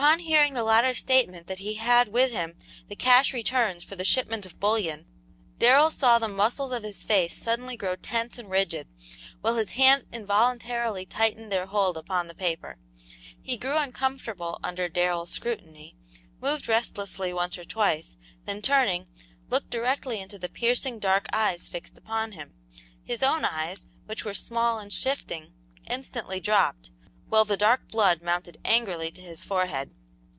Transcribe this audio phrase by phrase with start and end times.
[0.01, 2.57] Upon hearing the latter's statement that he had with him
[2.87, 5.05] the cash returns for the shipment of bullion,
[5.59, 8.87] Darrell saw the muscles of his face suddenly grow tense and rigid,
[9.41, 12.77] while his hands involuntarily tightened their hold upon the paper.
[13.39, 15.95] He grew uncomfortable under Darrell's scrutiny,
[16.41, 19.05] moved restlessly once or twice, then turning,
[19.51, 22.55] looked directly into the piercing dark eyes fixed upon him.
[23.03, 25.53] His own eyes, which were small and shifting,
[25.87, 26.89] instantly dropped,
[27.29, 29.89] while the dark blood mounted angrily to his forehead.